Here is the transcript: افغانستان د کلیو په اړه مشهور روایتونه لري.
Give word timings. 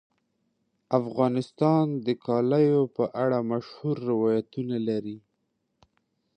افغانستان 0.99 1.85
د 2.05 2.07
کلیو 2.25 2.81
په 2.95 3.03
اړه 3.23 3.37
مشهور 3.51 3.95
روایتونه 4.11 4.75
لري. 4.87 5.17